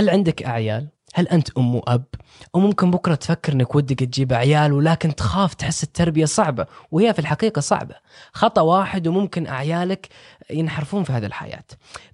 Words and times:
هل 0.00 0.10
عندك 0.10 0.42
أعيال؟ 0.42 0.88
هل 1.14 1.28
أنت 1.28 1.50
أم 1.58 1.74
واب 1.74 2.04
أو 2.54 2.60
ممكن 2.60 2.90
بكرة 2.90 3.14
تفكر 3.14 3.52
انك 3.52 3.74
ودك 3.74 3.98
تجيب 3.98 4.32
عيال 4.32 4.72
ولكن 4.72 5.14
تخاف 5.14 5.54
تحس 5.54 5.82
التربية 5.82 6.24
صعبة 6.24 6.66
وهي 6.90 7.12
في 7.12 7.18
الحقيقة 7.18 7.60
صعبة. 7.60 7.94
خطأ 8.32 8.60
واحد 8.62 9.08
وممكن 9.08 9.46
اعيالك 9.46 10.08
ينحرفون 10.50 11.04
في 11.04 11.12
هذه 11.12 11.26
الحياة. 11.26 11.64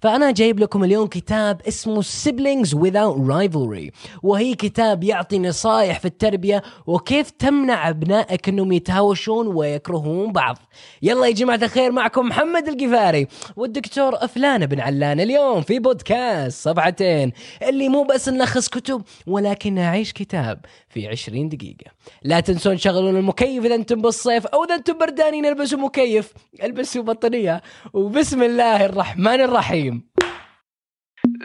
فأنا 0.01 0.31
جايب 0.31 0.59
لكم 0.59 0.83
اليوم 0.83 1.07
كتاب 1.07 1.61
اسمه 1.67 2.01
Siblings 2.01 2.69
Without 2.69 3.17
Rivalry 3.29 3.91
وهي 4.23 4.55
كتاب 4.55 5.03
يعطي 5.03 5.39
نصائح 5.39 5.99
في 5.99 6.05
التربية 6.05 6.63
وكيف 6.87 7.29
تمنع 7.29 7.89
أبنائك 7.89 8.49
إنهم 8.49 8.71
يتهاوشون 8.71 9.47
ويكرهون 9.47 10.31
بعض. 10.31 10.57
يلا 11.01 11.27
يا 11.27 11.31
جماعة 11.31 11.59
الخير 11.63 11.91
معكم 11.91 12.25
محمد 12.25 12.67
القفاري 12.67 13.27
والدكتور 13.55 14.15
أفلان 14.15 14.65
بن 14.65 14.79
علان. 14.79 15.19
اليوم 15.19 15.61
في 15.61 15.79
بودكاست 15.79 16.63
صفحتين 16.63 17.31
اللي 17.61 17.89
مو 17.89 18.03
بس 18.03 18.29
نلخص 18.29 18.67
كتب 18.67 18.86
ولكن 19.27 19.73
نعيش 19.73 20.13
كتاب 20.13 20.65
في 20.89 21.07
20 21.07 21.49
دقيقة. 21.49 21.91
لا 22.23 22.39
تنسون 22.39 22.77
تشغلون 22.77 23.17
المكيف 23.17 23.65
إذا 23.65 23.75
أنتم 23.75 24.01
بالصيف 24.01 24.47
أو 24.47 24.63
إذا 24.63 24.75
أنتم 24.75 24.97
بردانين 24.97 25.45
البسوا 25.45 25.79
مكيف 25.79 26.33
البسوا 26.63 27.03
بطانية. 27.03 27.61
وبسم 27.93 28.43
الله 28.43 28.85
الرحمن 28.85 29.41
الرحيم. 29.41 30.09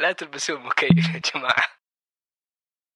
لا 0.02 0.12
تلبسون 0.12 0.66
مكيف 0.66 1.14
يا 1.14 1.20
جماعة. 1.34 1.64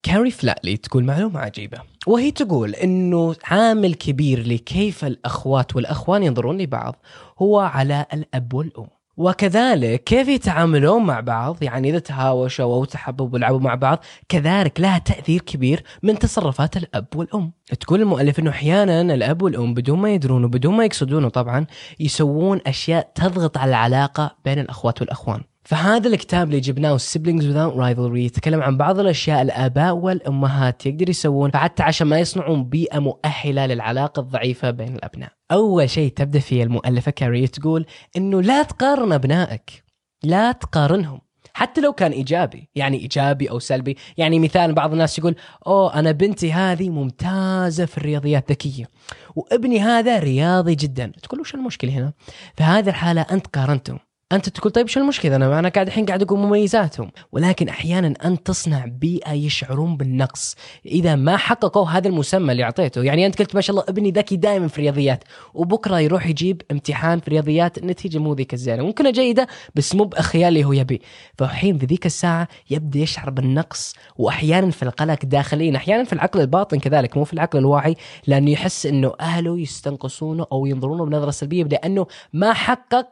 كاري 0.02 0.30
فلاتلي 0.30 0.76
تقول 0.76 1.04
معلومة 1.04 1.40
عجيبة 1.40 1.82
وهي 2.06 2.30
تقول 2.30 2.74
إنه 2.74 3.36
عامل 3.44 3.94
كبير 3.94 4.46
لكيف 4.46 5.04
الأخوات 5.04 5.76
والأخوان 5.76 6.22
ينظرون 6.22 6.58
لبعض 6.58 6.96
هو 7.38 7.58
على 7.58 8.06
الأب 8.12 8.54
والأم. 8.54 8.95
وكذلك 9.16 10.04
كيف 10.04 10.28
يتعاملون 10.28 11.02
مع 11.02 11.20
بعض؟ 11.20 11.62
يعني 11.62 11.90
إذا 11.90 11.98
تهاوشوا 11.98 12.64
أو 12.64 12.84
تحبوا 12.84 13.28
ولعبوا 13.32 13.60
مع 13.60 13.74
بعض 13.74 14.04
كذلك 14.28 14.80
لها 14.80 14.98
تأثير 14.98 15.40
كبير 15.40 15.82
من 16.02 16.18
تصرفات 16.18 16.76
الأب 16.76 17.06
والأم. 17.14 17.52
تقول 17.80 18.00
المؤلف 18.00 18.38
إنه 18.38 18.50
أحيانا 18.50 19.14
الأب 19.14 19.42
والأم 19.42 19.74
بدون 19.74 19.98
ما 19.98 20.14
يدرون 20.14 20.44
وبدون 20.44 20.76
ما 20.76 20.84
يقصدونه 20.84 21.28
طبعا 21.28 21.66
يسوون 22.00 22.60
أشياء 22.66 23.12
تضغط 23.14 23.58
على 23.58 23.68
العلاقة 23.68 24.36
بين 24.44 24.58
الأخوات 24.58 25.00
والأخوان. 25.00 25.40
فهذا 25.66 26.08
الكتاب 26.08 26.48
اللي 26.48 26.60
جبناه 26.60 26.98
Siblings 26.98 27.42
Without 27.42 27.76
Rivalry 27.76 28.16
يتكلم 28.16 28.62
عن 28.62 28.76
بعض 28.76 28.98
الأشياء 29.00 29.42
الآباء 29.42 29.94
والأمهات 29.96 30.86
يقدر 30.86 31.10
يسوون 31.10 31.50
حتى 31.54 31.82
عشان 31.82 32.06
ما 32.06 32.18
يصنعون 32.18 32.64
بيئة 32.64 32.98
مؤهلة 32.98 33.66
للعلاقة 33.66 34.20
الضعيفة 34.20 34.70
بين 34.70 34.94
الأبناء. 34.94 35.32
أول 35.52 35.90
شيء 35.90 36.12
تبدأ 36.12 36.38
فيه 36.38 36.62
المؤلفة 36.62 37.10
كاري 37.10 37.46
تقول 37.46 37.86
إنه 38.16 38.42
لا 38.42 38.62
تقارن 38.62 39.12
أبنائك 39.12 39.84
لا 40.24 40.52
تقارنهم 40.52 41.20
حتى 41.54 41.80
لو 41.80 41.92
كان 41.92 42.12
إيجابي 42.12 42.70
يعني 42.74 42.98
إيجابي 42.98 43.50
أو 43.50 43.58
سلبي. 43.58 43.96
يعني 44.16 44.38
مثال 44.38 44.72
بعض 44.72 44.92
الناس 44.92 45.18
يقول 45.18 45.36
أوه 45.66 45.98
أنا 45.98 46.12
بنتي 46.12 46.52
هذه 46.52 46.90
ممتازة 46.90 47.84
في 47.84 47.98
الرياضيات 47.98 48.50
ذكيه 48.50 48.88
وابني 49.36 49.80
هذا 49.80 50.18
رياضي 50.18 50.74
جدا. 50.74 51.12
تقول 51.22 51.40
وش 51.40 51.54
المشكلة 51.54 51.92
هنا؟ 51.92 52.12
في 52.56 52.64
هذه 52.64 52.88
الحالة 52.88 53.20
أنت 53.20 53.46
قارنتهم. 53.46 54.05
أنت 54.32 54.48
تقول 54.48 54.72
طيب 54.72 54.88
شو 54.88 55.00
المشكلة؟ 55.00 55.36
أنا 55.36 55.58
أنا 55.58 55.68
قاعد 55.68 55.86
الحين 55.86 56.06
قاعد 56.06 56.22
أقول 56.22 56.38
مميزاتهم. 56.38 57.10
ولكن 57.32 57.68
أحيانا 57.68 58.14
انت 58.24 58.46
تصنع 58.46 58.84
بيئة 58.86 59.32
يشعرون 59.32 59.96
بالنقص. 59.96 60.56
إذا 60.86 61.14
ما 61.14 61.36
حققوا 61.36 61.86
هذا 61.86 62.08
المسمى 62.08 62.52
اللي 62.52 62.64
أعطيته. 62.64 63.02
يعني 63.02 63.26
أنت 63.26 63.38
قلت 63.38 63.54
ما 63.54 63.60
شاء 63.60 63.76
الله 63.76 63.86
ابني 63.88 64.10
ذكي 64.10 64.36
دائما 64.36 64.68
في 64.68 64.78
الرياضيات. 64.78 65.24
وبكرة 65.54 66.00
يروح 66.00 66.26
يجيب 66.26 66.62
امتحان 66.70 67.20
في 67.20 67.28
الرياضيات 67.28 67.78
النتيجه 67.78 68.18
مو 68.18 68.34
ذيك 68.34 68.54
الزينة. 68.54 68.82
ممكن 68.82 69.12
جيده 69.12 69.46
بس 69.74 69.94
مو 69.94 70.04
بأخيال 70.04 70.48
اللي 70.48 70.64
هو 70.64 70.72
يبي. 70.72 71.02
فالحين 71.38 71.78
في 71.78 71.86
ذيك 71.86 72.06
الساعة 72.06 72.48
يبدأ 72.70 72.98
يشعر 72.98 73.30
بالنقص. 73.30 73.94
وأحيانا 74.16 74.70
في 74.70 74.82
القلق 74.82 75.24
داخليا. 75.24 75.76
أحيانا 75.76 76.04
في 76.04 76.12
العقل 76.12 76.40
الباطن 76.40 76.78
كذلك 76.78 77.16
مو 77.16 77.24
في 77.24 77.32
العقل 77.32 77.58
الواعي. 77.58 77.96
لأنه 78.26 78.50
يحس 78.50 78.86
إنه 78.86 79.12
أهله 79.20 79.58
يستنقصونه 79.58 80.46
أو 80.52 80.66
ينظرونه 80.66 81.04
بنظرة 81.04 81.30
سلبية. 81.30 81.64
لأنه 81.64 82.06
ما 82.32 82.52
حقق 82.52 83.06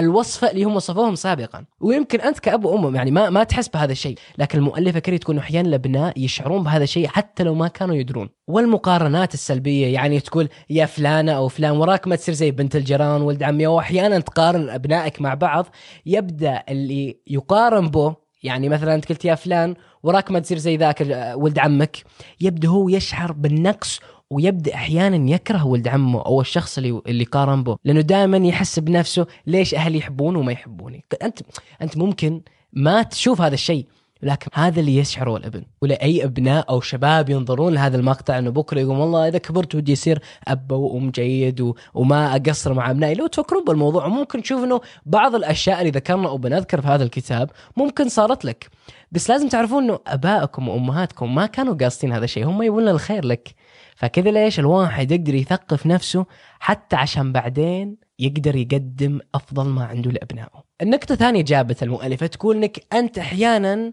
الوصفه 0.00 0.50
اللي 0.50 0.64
هم 0.64 0.76
وصفوهم 0.76 1.14
سابقا. 1.14 1.64
ويمكن 1.80 2.20
أنت 2.20 2.38
كأب 2.38 2.64
وام 2.64 2.94
يعني 2.94 3.10
ما 3.10 3.30
ما 3.30 3.44
تحس 3.44 3.68
بهذا 3.68 3.92
الشيء. 3.92 4.18
لكن 4.38 4.58
المؤلفة 4.58 4.98
كري 4.98 5.18
تكون 5.18 5.38
أحيانا 5.38 5.68
الابناء 5.68 6.18
يشعرون 6.18 6.62
بهذا 6.62 6.84
الشيء 6.84 7.08
حتى 7.08 7.42
لو 7.42 7.54
ما 7.54 7.68
كانوا 7.68 7.94
يدرون. 7.94 8.28
والمقارنات 8.48 9.34
السلبية 9.34 9.86
يعني 9.94 10.20
تقول 10.20 10.48
يا 10.70 10.86
فلانة 10.86 11.32
أو 11.32 11.48
فلان 11.48 11.76
وراك 11.76 12.08
ما 12.08 12.16
تصير 12.16 12.34
زي 12.34 12.50
بنت 12.50 12.76
الجيران 12.76 13.22
ولد 13.22 13.42
عمي. 13.42 13.66
واحيانا 13.66 14.20
تقارن 14.20 14.70
أبنائك 14.70 15.20
مع 15.20 15.34
بعض. 15.34 15.66
يبدأ 16.06 16.62
اللي 16.68 17.20
يقارن 17.26 17.88
به 17.88 18.16
يعني 18.42 18.68
مثلا 18.68 18.94
أنت 18.94 19.08
قلت 19.08 19.24
يا 19.24 19.34
فلان 19.34 19.74
وراك 20.02 20.30
ما 20.30 20.38
تصير 20.38 20.58
زي 20.58 20.76
ذاك 20.76 21.32
ولد 21.34 21.58
عمك. 21.58 21.96
يبدأ 22.40 22.68
هو 22.68 22.88
يشعر 22.88 23.32
بالنقص 23.32 24.00
ويبدأ 24.30 24.74
أحيانا 24.74 25.30
يكره 25.30 25.66
ولد 25.66 25.88
عمه 25.88 26.22
أو 26.26 26.40
الشخص 26.40 26.78
اللي 26.78 27.02
اللي 27.06 27.24
قارن 27.24 27.62
به 27.62 27.76
لأنه 27.84 28.00
دائما 28.00 28.36
يحس 28.36 28.78
بنفسه 28.78 29.26
ليش 29.46 29.74
أهلي 29.74 29.98
يحبونه 29.98 30.38
وما 30.38 30.52
يحبوني. 30.52 31.04
انت 31.22 31.38
أنت 31.82 31.96
ممكن 31.96 32.40
ما 32.72 33.02
تشوف 33.02 33.40
هذا 33.40 33.54
الشيء 33.54 33.86
لكن 34.22 34.50
هذا 34.54 34.80
اللي 34.80 34.96
يشعره 34.96 35.36
الابن. 35.36 35.62
ولا 35.82 36.02
أي 36.02 36.24
أبناء 36.24 36.70
أو 36.70 36.80
شباب 36.80 37.30
ينظرون 37.30 37.74
لهذا 37.74 37.96
المقطع 37.96 38.38
إنه 38.38 38.50
بكرة 38.50 38.80
يقول 38.80 38.96
والله 38.96 39.28
إذا 39.28 39.38
كبرت 39.38 39.74
ودي 39.74 39.92
يصير 39.92 40.22
أب 40.48 40.72
وأم 40.72 41.10
جيد. 41.10 41.72
وما 41.94 42.36
أقصر 42.36 42.74
مع 42.74 42.90
أبنائي. 42.90 43.14
لو 43.14 43.26
تفكرون 43.26 43.64
بالموضوع 43.64 44.08
ممكن 44.08 44.42
تشوف 44.42 44.64
إنه 44.64 44.80
بعض 45.06 45.34
الأشياء 45.34 45.80
اللي 45.80 45.90
ذكرنا 45.90 46.28
أو 46.28 46.38
بنذكر 46.38 46.80
في 46.80 46.88
هذا 46.88 47.04
الكتاب 47.04 47.50
ممكن 47.76 48.08
صارت 48.08 48.44
لك. 48.44 48.68
بس 49.12 49.30
لازم 49.30 49.48
تعرفون 49.48 49.84
إنه 49.84 49.98
أبائكم 50.06 50.68
وأمهاتكم 50.68 51.34
ما 51.34 51.46
كانوا 51.46 51.74
قاصدين 51.74 52.12
هذا 52.12 52.24
الشيء 52.24 52.46
هم 52.46 52.62
يبون 52.62 52.88
الخير 52.88 53.24
لك. 53.24 53.54
فكذا 54.00 54.30
ليش 54.30 54.58
الواحد 54.58 55.10
يقدر 55.12 55.34
يثقف 55.34 55.86
نفسه 55.86 56.26
حتى 56.60 56.96
عشان 56.96 57.32
بعدين 57.32 57.96
يقدر 58.18 58.56
يقدم 58.56 59.20
أفضل 59.34 59.68
ما 59.68 59.84
عنده 59.84 60.10
لأبنائه. 60.10 60.64
النقطة 60.82 61.12
الثانية 61.12 61.42
جابت 61.42 61.82
المؤلفة 61.82 62.26
تقول 62.26 62.56
إنك 62.56 62.86
أنت 62.92 63.18
أحيانا 63.18 63.92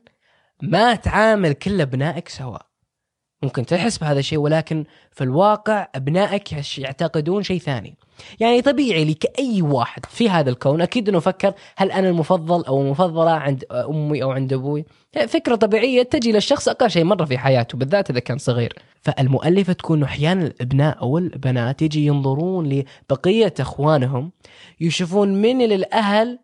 ما 0.62 0.96
تعامل 0.96 1.54
كل 1.54 1.82
أبنائك 1.82 2.30
سواء. 2.30 2.67
ممكن 3.48 3.66
تحس 3.66 3.98
بهذا 3.98 4.20
الشيء 4.20 4.40
ولكن 4.40 4.86
في 5.12 5.24
الواقع 5.24 5.88
أبنائك 5.96 6.78
يعتقدون 6.78 7.44
شيء 7.44 7.60
ثاني. 7.60 7.98
يعني 8.40 8.62
طبيعي 8.62 9.06
لي 9.06 9.14
كأي 9.14 9.62
واحد 9.62 10.06
في 10.06 10.30
هذا 10.30 10.50
الكون 10.50 10.82
أكيد 10.82 11.10
أنه 11.10 11.20
فكر 11.20 11.54
هل 11.76 11.92
أنا 11.92 12.10
المفضل 12.10 12.66
أو 12.66 12.82
المفضلة 12.82 13.32
عند 13.32 13.64
أمي 13.72 14.24
أو 14.24 14.32
عند 14.32 14.54
أبوي؟ 14.54 14.86
فكرة 15.28 15.56
طبيعية 15.56 16.04
تجي 16.04 16.32
للشخص 16.32 16.68
أقل 16.68 16.90
شيء 16.90 17.04
مرة 17.04 17.26
في 17.26 17.38
حياته 17.38 17.78
بالذات 17.78 18.10
إذا 18.10 18.20
كان 18.20 18.38
صغير. 18.38 18.74
فالمؤلفة 19.02 19.74
تكون 19.74 20.04
أحيانا 20.04 20.46
الأبناء 20.46 21.02
أو 21.02 21.18
البنات 21.18 21.82
يجي 21.82 22.06
ينظرون 22.06 22.70
لبقية 23.10 23.54
أخوانهم 23.60 24.32
يشوفون 24.80 25.42
من 25.42 25.62
الأهل 25.62 26.40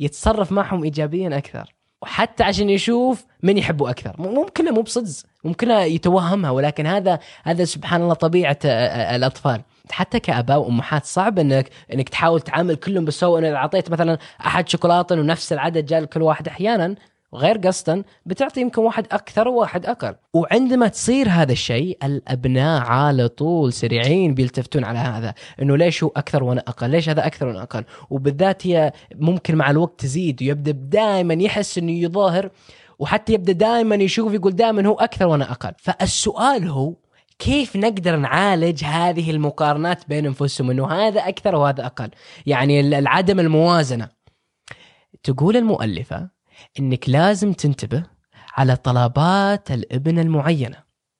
يتصرف 0.00 0.52
معهم 0.52 0.84
إيجابيا 0.84 1.38
أكثر. 1.38 1.74
وحتى 2.04 2.44
عشان 2.44 2.70
يشوف 2.70 3.24
من 3.42 3.58
يحبه 3.58 3.90
أكثر. 3.90 4.14
ممكن 4.18 4.74
مو 4.74 4.82
بصدق. 4.82 5.12
ممكن 5.44 5.70
يتوهمها 5.70 6.50
ولكن 6.50 6.86
هذا 6.86 7.18
هذا 7.44 7.64
سبحان 7.64 8.02
الله 8.02 8.14
طبيعة 8.14 8.58
الأطفال. 8.64 9.60
حتى 9.90 10.20
كأباء 10.20 10.58
وأمهات 10.60 11.04
صعب 11.04 11.38
انك 11.38 11.70
إنك 11.92 12.08
تحاول 12.08 12.40
تعامل 12.40 12.76
كلهم 12.76 13.04
بالسوء. 13.04 13.38
أنا 13.38 13.56
أعطيت 13.56 13.90
مثلا 13.90 14.18
أحد 14.46 14.68
شوكولاته 14.68 15.14
ونفس 15.14 15.52
العدد 15.52 15.86
جاء 15.86 16.00
لكل 16.00 16.22
واحد 16.22 16.48
أحيانا 16.48 16.94
غير 17.36 17.58
قصدا 17.58 18.02
بتعطي 18.26 18.60
يمكن 18.60 18.82
واحد 18.82 19.06
أكثر 19.12 19.48
وواحد 19.48 19.86
أقل. 19.86 20.14
وعندما 20.34 20.88
تصير 20.88 21.28
هذا 21.28 21.52
الشيء 21.52 21.98
الأبناء 22.02 22.82
على 22.82 23.28
طول 23.28 23.72
سريعين 23.72 24.34
بيلتفتون 24.34 24.84
على 24.84 24.98
هذا 24.98 25.34
إنه 25.62 25.76
ليش 25.76 26.04
هو 26.04 26.12
أكثر 26.16 26.44
وأنا 26.44 26.60
أقل؟ 26.68 26.90
ليش 26.90 27.08
هذا 27.08 27.26
أكثر 27.26 27.46
وأنا 27.46 27.62
أقل؟ 27.62 27.84
وبالذات 28.10 28.66
هي 28.66 28.92
ممكن 29.14 29.56
مع 29.56 29.70
الوقت 29.70 30.00
تزيد 30.00 30.42
ويبدا 30.42 30.70
دائما 30.70 31.34
يحس 31.34 31.78
إنه 31.78 31.92
يظاهر 31.92 32.50
وحتى 32.98 33.32
يبدأ 33.32 33.52
دائما 33.52 33.94
يشوف 33.94 34.32
يقول 34.32 34.56
دائما 34.56 34.86
هو 34.86 34.94
أكثر 34.94 35.26
وأنا 35.26 35.50
أقل. 35.50 35.72
فالسؤال 35.78 36.68
هو 36.68 36.94
كيف 37.38 37.76
نقدر 37.76 38.16
نعالج 38.16 38.84
هذه 38.84 39.30
المقارنات 39.30 40.08
بين 40.08 40.26
أنفسهم 40.26 40.70
إنه 40.70 40.92
هذا 40.92 41.20
أكثر 41.20 41.54
وهذا 41.56 41.86
أقل؟ 41.86 42.10
يعني 42.46 42.80
العدم 42.80 43.40
الموازنة. 43.40 44.08
تقول 45.22 45.56
المؤلفة 45.56 46.33
إنك 46.80 47.08
لازم 47.08 47.52
تنتبه 47.52 48.02
على 48.56 48.76
طلبات 48.76 49.70
الابن 49.70 50.18
المعينة. 50.18 50.76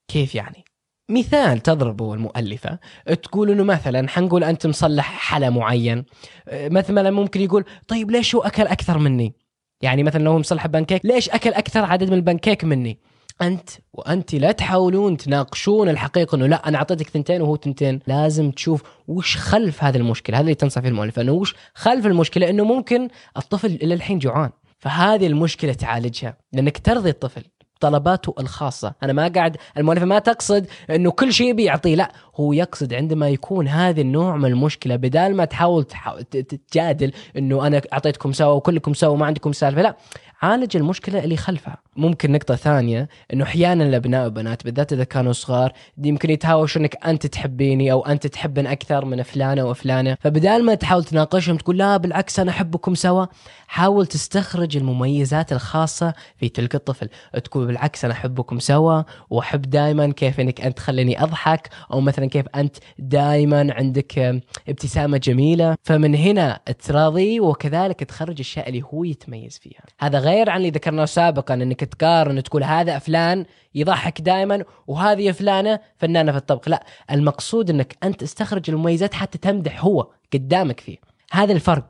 كيف 0.07 0.35
يعني؟ 0.35 0.65
مثال 1.09 1.59
تضربه 1.59 2.13
المؤلفة 2.13 2.79
تقول 3.23 3.51
إنه 3.51 3.63
مثلا 3.63 4.07
حنقول 4.09 4.43
أنت 4.43 4.67
مصلح 4.67 5.05
حلا 5.05 5.49
معين 5.49 6.05
مثلا 6.53 7.11
ممكن 7.11 7.41
يقول 7.41 7.65
طيب 7.87 8.11
ليش 8.11 8.35
هو 8.35 8.41
أكل 8.41 8.63
أكثر 8.67 8.97
مني؟ 8.97 9.35
يعني 9.81 10.03
مثلا 10.03 10.23
لو 10.23 10.39
مصلح 10.39 10.67
بانكيك 10.67 11.05
ليش 11.05 11.29
أكل 11.29 11.49
أكثر 11.53 11.85
عدد 11.85 12.09
من 12.09 12.13
البانكيك 12.13 12.63
مني؟ 12.63 12.99
أنت 13.41 13.69
وأنت 13.93 14.35
لا 14.35 14.51
تحاولون 14.51 15.17
تناقشون 15.17 15.89
الحقيقة 15.89 16.35
إنه 16.35 16.47
لا 16.47 16.67
أنا 16.67 16.77
أعطيتك 16.77 17.09
ثنتين 17.09 17.41
وهو 17.41 17.57
ثنتين. 17.57 17.99
لازم 18.07 18.51
تشوف 18.51 18.83
وش 19.07 19.37
خلف 19.37 19.83
هذه 19.83 19.97
المشكلة. 19.97 20.37
هذا 20.37 20.43
اللي 20.43 20.55
تنصح 20.55 20.81
فيه 20.81 20.89
المؤلف 20.89 21.19
إنه 21.19 21.31
وش 21.31 21.55
خلف 21.73 22.05
المشكلة؟ 22.05 22.49
إنه 22.49 22.63
ممكن 22.63 23.07
الطفل 23.37 23.67
إلى 23.67 23.93
الحين 23.93 24.19
جوعان. 24.19 24.49
فهذه 24.85 25.27
المشكلة 25.27 25.73
تعالجها 25.73 26.37
لأنك 26.53 26.77
ترضي 26.77 27.09
الطفل 27.09 27.43
طلباته 27.79 28.33
الخاصة. 28.39 28.93
أنا 29.03 29.13
ما 29.13 29.27
قاعد 29.27 29.57
المؤلفة 29.77 30.05
ما 30.05 30.19
تقصد 30.19 30.67
أنه 30.89 31.11
كل 31.11 31.33
شيء 31.33 31.53
بيعطيه 31.53 31.95
لا 31.95 32.11
هو 32.35 32.53
يقصد 32.53 32.93
عندما 32.93 33.29
يكون 33.29 33.67
هذا 33.67 34.01
النوع 34.01 34.37
من 34.37 34.45
المشكلة 34.45 34.95
بدال 34.95 35.35
ما 35.35 35.45
تحاول 35.45 35.83
تجادل 35.83 37.11
أنه 37.37 37.67
أنا 37.67 37.81
أعطيتكم 37.93 38.31
سوا 38.33 38.53
وكلكم 38.53 38.93
سوا 38.93 39.09
وما 39.09 39.25
عندكم 39.25 39.51
سالفة 39.53 39.81
لا. 39.81 39.97
عالج 40.45 40.77
المشكلة 40.77 41.23
اللي 41.23 41.37
خلفها. 41.37 41.77
ممكن 41.95 42.31
نقطة 42.31 42.55
ثانية 42.55 43.09
إنه 43.33 43.43
أحيانا 43.43 43.83
الأبناء 43.83 44.23
والبنات 44.23 44.63
بالذات 44.63 44.93
إذا 44.93 45.03
كانوا 45.03 45.31
صغار 45.31 45.73
يمكن 45.97 46.29
يتهاوشوا 46.29 46.81
إنك 46.81 47.05
أنت 47.05 47.25
تحبيني 47.25 47.91
أو 47.91 48.05
أنت 48.05 48.27
تحبن 48.27 48.67
أكثر 48.67 49.05
من 49.05 49.23
فلانة 49.23 49.65
وفلانه 49.65 50.17
فبدال 50.19 50.65
ما 50.65 50.75
تحاول 50.75 51.03
تناقشهم 51.03 51.57
تقول 51.57 51.77
لا 51.77 51.97
بالعكس 51.97 52.39
أنا 52.39 52.51
أحبكم 52.51 52.95
سوا 52.95 53.25
حاول 53.67 54.05
تستخرج 54.07 54.77
المميزات 54.77 55.51
الخاصة 55.53 56.13
في 56.37 56.49
تلك 56.49 56.75
الطفل. 56.75 57.09
تقول 57.43 57.67
بالعكس 57.67 58.05
أنا 58.05 58.13
أحبكم 58.13 58.59
سوا 58.59 59.01
وأحب 59.29 59.61
دائما 59.61 60.11
كيف 60.11 60.39
إنك 60.39 60.61
أنت 60.61 60.77
تخليني 60.77 61.23
أضحك 61.23 61.69
أو 61.91 62.01
مثلا 62.01 62.25
كيف 62.25 62.45
أنت 62.55 62.77
دائما 62.99 63.73
عندك 63.73 64.41
ابتسامة 64.69 65.17
جميلة. 65.17 65.75
فمن 65.83 66.15
هنا 66.15 66.59
تراضي 66.87 67.39
وكذلك 67.39 67.99
تخرج 67.99 68.33
الاشياء 68.33 68.69
اللي 68.69 68.81
هو 68.93 69.03
يتميز 69.03 69.59
فيها. 69.59 69.83
هذا 69.99 70.19
غير 70.19 70.34
عن 70.43 70.57
اللي 70.57 70.69
ذكرناه 70.69 71.05
سابقا 71.05 71.53
إنك 71.53 71.79
تقارن 71.79 72.43
تقول 72.43 72.63
هذا 72.63 72.99
فلان 72.99 73.45
يضحك 73.75 74.21
دائما 74.21 74.63
وهذه 74.87 75.31
فلانة 75.31 75.79
فنانة 75.97 76.31
في 76.31 76.37
الطبخ 76.37 76.69
لا 76.69 76.85
المقصود 77.11 77.69
إنك 77.69 77.97
أنت 78.03 78.23
استخرج 78.23 78.69
المميزات 78.69 79.13
حتى 79.13 79.37
تمدح 79.37 79.85
هو 79.85 80.07
قدامك 80.33 80.79
فيه. 80.79 80.97
هذا 81.31 81.53
الفرق. 81.53 81.89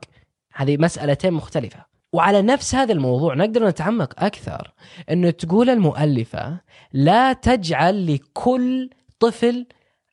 هذه 0.54 0.76
مسألتين 0.76 1.32
مختلفة. 1.32 1.84
وعلى 2.12 2.42
نفس 2.42 2.74
هذا 2.74 2.92
الموضوع 2.92 3.34
نقدر 3.34 3.68
نتعمق 3.68 4.24
أكثر. 4.24 4.72
أنه 5.10 5.30
تقول 5.30 5.70
المؤلفة 5.70 6.60
لا 6.92 7.32
تجعل 7.32 8.14
لكل 8.14 8.90
طفل 9.20 9.66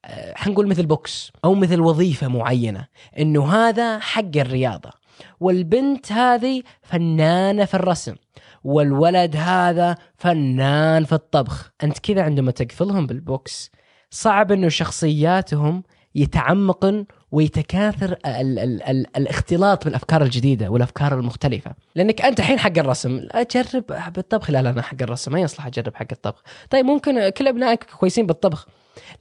آه، 0.05 0.33
حنقول 0.35 0.67
مثل 0.67 0.85
box 0.85 1.31
أو 1.45 1.55
مثل 1.55 1.81
وظيفة 1.81 2.27
معينة. 2.27 2.87
أنه 3.19 3.53
هذا 3.53 3.99
حق 3.99 4.37
الرياضة. 4.37 5.02
والبنت 5.39 6.11
هذه 6.11 6.63
فنانة 6.81 7.65
في 7.65 7.73
الرسم 7.73 8.15
والولد 8.63 9.35
هذا 9.35 9.97
فنان 10.15 11.03
في 11.05 11.13
الطبخ. 11.13 11.71
أنت 11.83 11.99
كذا 11.99 12.21
عندما 12.21 12.51
تقفلهم 12.51 13.07
بال 13.07 13.33
box 13.33 13.71
صعب 14.09 14.51
أنه 14.51 14.69
شخصياتهم 14.69 15.83
يتعمقن 16.15 17.05
ويتكاثر 17.31 18.11
ال 18.25 18.59
ال 18.59 18.83
ال 18.83 19.17
الاختلاط 19.17 19.85
بالأفكار 19.85 20.23
الجديدة 20.23 20.69
والأفكار 20.69 21.19
المختلفة. 21.19 21.73
لأنك 21.95 22.21
أنت 22.21 22.39
الحين 22.39 22.59
حق 22.59 22.77
الرسم 22.77 23.27
أجرب 23.31 23.83
بالطبخ 24.15 24.51
لا 24.51 24.61
لا 24.61 24.69
أنا 24.69 24.81
حق 24.81 25.01
الرسم 25.01 25.31
ما 25.31 25.39
يصلح 25.39 25.65
أجرب 25.65 25.95
حق 25.95 26.07
الطبخ. 26.11 26.43
طيب 26.69 26.85
ممكن 26.85 27.29
كل 27.29 27.47
أبنائك 27.47 27.83
كويسين 27.83 28.25
بالطبخ. 28.25 28.67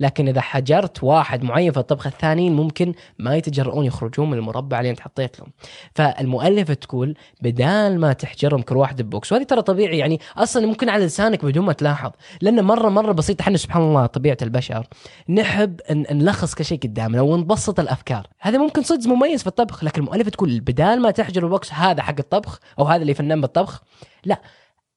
لكن 0.01 0.29
إذا 0.29 0.41
حجرت 0.41 1.05
واحد 1.05 1.45
معين 1.45 1.73
في 1.73 1.79
الطبخ 1.79 2.07
الثانيين 2.07 2.57
ممكن 2.57 2.95
ما 3.19 3.37
يتجرؤون 3.37 3.85
يخرجون 3.85 4.31
من 4.31 4.39
المربع 4.39 4.79
اللي 4.79 4.91
انت 4.91 5.01
حطيت 5.01 5.41
لهم. 5.41 5.53
فالمؤلفه 5.95 6.75
تقول 6.75 7.15
بدال 7.43 8.01
ما 8.01 8.13
تحجرهم 8.13 8.63
كل 8.63 8.77
واحد 8.77 9.03
ب 9.03 9.10
box 9.10 9.33
وهذه 9.33 9.43
ترى 9.43 9.63
طبيعي 9.63 9.99
يعني 9.99 10.21
أصلا 10.37 10.67
ممكن 10.67 10.89
على 10.89 11.05
لسانك 11.05 11.45
بدون 11.45 11.65
ما 11.65 11.73
تلاحظ 11.73 12.11
لأن 12.41 12.65
مرة 12.65 12.89
مرة 12.89 13.13
بسيط 13.13 13.41
إحنا 13.41 13.57
سبحان 13.57 13.83
الله 13.83 14.07
طبيعة 14.07 14.37
البشر 14.43 14.87
نحب 15.29 15.81
إن 15.81 16.07
نلخص 16.11 16.55
كل 16.55 16.65
شيء 16.65 16.79
قدامنا 16.79 17.21
ونبسط 17.23 17.81
الأفكار. 17.81 18.27
هذا 18.41 18.59
ممكن 18.59 18.83
صدق 18.83 19.07
مميز 19.07 19.41
في 19.41 19.47
الطبخ 19.47 19.85
لكن 19.85 20.01
المؤلفه 20.01 20.31
تقول 20.31 20.61
بدال 20.61 21.03
ما 21.03 21.11
تحجر 21.11 21.45
ال 21.45 21.52
box 21.52 21.73
هذا 21.73 22.03
حق 22.03 22.15
الطبخ 22.19 22.61
أو 22.79 22.85
هذا 22.85 23.03
اللي 23.03 23.15
فنان 23.15 23.41
بالطبخ 23.41 23.83
لا 24.25 24.41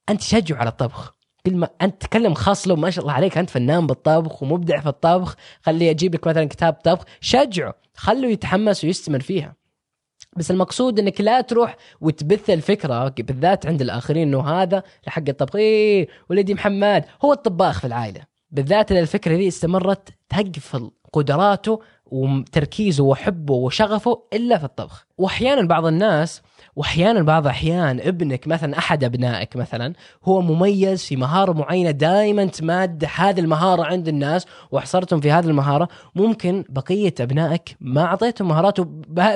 أنت 0.08 0.20
شجعه 0.20 0.58
على 0.58 0.68
الطبخ. 0.68 1.15
كل 1.46 1.56
ما 1.56 1.68
أنت 1.82 2.02
تكلم 2.02 2.34
خاص 2.34 2.68
له 2.68 2.76
ما 2.76 2.90
شاء 2.90 3.02
الله 3.02 3.14
عليك 3.14 3.38
أنت 3.38 3.50
فنان 3.50 3.86
بالطبخ 3.86 4.42
ومبدع 4.42 4.80
في 4.80 4.88
الطبخ 4.88 5.36
خليه 5.62 5.90
أجيب 5.90 6.14
لك 6.14 6.26
مثلا 6.26 6.44
كتاب 6.44 6.72
طبخ 6.72 7.04
شجعه 7.20 7.74
خليه 7.94 8.28
يتحمس 8.28 8.84
ويستمر 8.84 9.20
فيها. 9.20 9.54
بس 10.36 10.50
المقصود 10.50 10.98
إنك 10.98 11.20
لا 11.20 11.40
تروح 11.40 11.76
وتبث 12.00 12.50
الفكرة 12.50 13.08
بالذات 13.08 13.66
عند 13.66 13.82
الآخرين 13.82 14.28
إنه 14.28 14.48
هذا 14.48 14.82
حق 15.06 15.22
الطبخ 15.28 15.56
إيه 15.56 16.08
ولدي 16.30 16.54
محمد 16.54 17.04
هو 17.24 17.32
الطباخ 17.32 17.80
في 17.80 17.86
العائلة. 17.86 18.20
بالذات 18.50 18.92
إذا 18.92 19.00
الفكرة 19.00 19.36
دي 19.36 19.48
استمرت 19.48 20.08
تقفل 20.28 20.90
قدراته 21.12 21.80
وتركيزه 22.06 23.04
وحبه 23.04 23.54
وشغفه 23.54 24.22
إلا 24.32 24.58
في 24.58 24.64
الطبخ. 24.64 25.06
واحيانا 25.18 25.68
بعض 25.68 25.86
الناس 25.86 26.42
واحيانا 26.76 27.22
بعض 27.22 27.42
الاحيان 27.42 28.00
ابنك 28.00 28.46
مثلا 28.46 28.78
أحد 28.78 29.04
أبنائك 29.04 29.56
مثلا 29.56 29.92
هو 30.24 30.40
مميز 30.40 31.04
في 31.04 31.16
مهارة 31.16 31.52
معينة 31.52 31.90
دائما 31.90 32.44
تمادح 32.44 33.20
هذه 33.20 33.40
المهارة 33.40 33.84
عند 33.84 34.08
الناس 34.08 34.46
وحصرتهم 34.70 35.20
في 35.20 35.30
هذه 35.30 35.46
المهارة. 35.46 35.88
ممكن 36.14 36.64
بقية 36.68 37.14
أبنائك 37.20 37.76
ما 37.80 38.04
أعطيتهم 38.04 38.48
مهاراته 38.48 38.84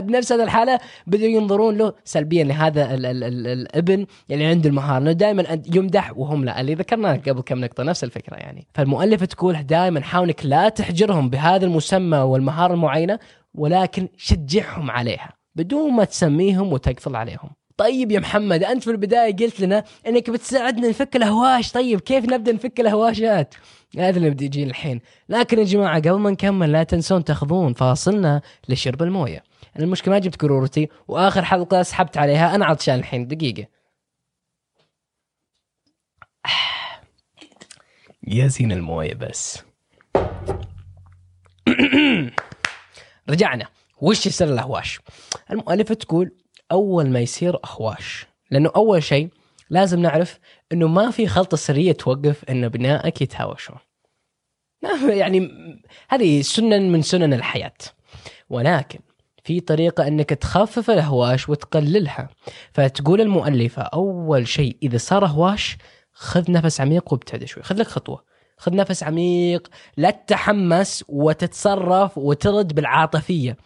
بنفس 0.00 0.32
هذه 0.32 0.43
الحالة 0.43 0.78
بدوا 1.06 1.28
ينظرون 1.28 1.76
له 1.76 1.93
سلبيا 2.05 2.44
لهذا 2.44 2.94
ال 2.94 3.06
ال 3.06 3.25
ال 3.25 3.46
الابن 3.46 4.06
اللي 4.31 4.46
عنده 4.46 4.69
المهارة. 4.69 4.99
إنه 4.99 5.12
دائما 5.12 5.62
يمدح 5.75 6.12
وهم 6.17 6.44
لا. 6.44 6.61
اللي 6.61 6.75
ذكرناه 6.75 7.17
قبل 7.17 7.40
كم 7.40 7.61
نقطة 7.61 7.82
نفس 7.82 8.05
الفكرة 8.05 8.37
يعني. 8.37 8.67
فالمؤلفه 8.75 9.26
تقول 9.26 9.62
دائما 9.62 10.00
حاولك 10.00 10.46
لا 10.46 10.69
تحجرهم 10.69 11.31
بهذا 11.31 11.64
المسمى 11.64 12.19
والمهارة 12.19 12.75
المعينة 12.75 13.19
ولكن 13.55 14.08
شجعهم 14.17 14.90
عليها. 14.90 15.39
بدون 15.60 15.92
ما 15.92 16.04
تسميهم 16.04 16.72
وتقفل 16.72 17.16
عليهم. 17.16 17.50
طيب 17.76 18.12
يا 18.12 18.20
محمد 18.20 18.64
أنت 18.64 18.84
في 18.84 18.90
البداية 18.90 19.36
قلت 19.36 19.60
لنا 19.60 19.84
إنك 20.06 20.30
بتساعدنا 20.30 20.88
نفك 20.88 21.16
الهواش. 21.16 21.72
طيب 21.72 22.00
كيف 22.00 22.24
نبدأ 22.24 22.52
نفك 22.52 22.80
الهواشات؟ 22.80 23.54
هذا 23.98 24.16
اللي 24.16 24.30
بدي 24.30 24.44
يجي 24.44 24.64
الحين 24.64 25.00
لكن 25.28 25.58
يا 25.58 25.64
جماعة 25.64 25.98
قبل 25.98 26.18
ما 26.18 26.30
نكمل 26.30 26.72
لا 26.72 26.82
تنسون 26.82 27.24
تاخذون 27.24 27.72
فاصلنا 27.72 28.42
لشرب 28.68 29.02
الموية. 29.02 29.42
المشكلة 29.78 30.14
ما 30.14 30.20
جبت 30.20 30.36
كرورتي 30.36 30.88
وآخر 31.08 31.44
حلقة 31.44 31.82
سحبت 31.82 32.18
عليها. 32.18 32.54
أنا 32.54 32.66
عطشان 32.66 32.94
الحين. 32.94 33.26
دقيقة. 33.28 33.66
يا 38.28 38.46
زين 38.46 38.72
الموية 38.72 39.14
بس. 39.14 39.62
رجعنا. 43.30 43.80
وش 44.00 44.26
يصير 44.26 44.49
الأهواش؟ 44.49 45.00
المؤلفة 45.50 45.94
تقول 45.94 46.31
أول 46.73 47.11
ما 47.11 47.20
يصير 47.20 47.58
أهواش 47.64 48.26
لأنه 48.50 48.70
أول 48.76 49.02
شيء 49.02 49.29
لازم 49.70 50.00
نعرف 50.00 50.38
إنه 50.73 50.88
ما 50.88 51.11
في 51.11 51.26
خلطة 51.26 51.56
سرية 51.56 51.93
توقف 51.93 52.44
إن 52.44 52.64
أبنائك 52.64 53.23
يتهاوشون. 53.23 53.77
يعني 55.08 55.51
هذه 56.08 56.43
سنن 56.43 56.93
من 56.93 57.03
سنن 57.03 57.34
الحياة. 57.34 57.72
ولكن 58.51 58.98
في 59.44 59.60
طريقة 59.60 60.08
إنك 60.08 60.31
تخفف 60.31 60.91
الهواش 60.91 61.48
وتقللها 61.48 62.29
فتقول 62.72 63.20
المؤلفة 63.20 63.82
أول 63.82 64.48
شيء 64.48 64.77
إذا 64.82 64.98
صار 64.98 65.27
هواش 65.27 65.77
خذ 66.13 66.51
نفس 66.51 66.81
عميق 66.81 67.13
وابتعد 67.13 67.44
شوي 67.44 67.63
خذ 67.63 67.77
لك 67.77 67.86
خطوة 67.86 68.24
خذ 68.56 68.74
نفس 68.74 69.03
عميق 69.03 69.69
لا 69.96 70.10
تتحمس 70.10 71.05
وتتصرف 71.08 72.19
وترد 72.19 72.74
بالعاطفية 72.74 73.56